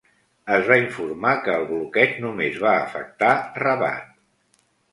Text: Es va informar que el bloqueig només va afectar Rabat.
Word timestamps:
Es 0.53 0.63
va 0.71 0.77
informar 0.83 1.33
que 1.49 1.53
el 1.59 1.67
bloqueig 1.73 2.17
només 2.25 2.59
va 2.65 2.73
afectar 2.89 3.31
Rabat. 3.63 4.13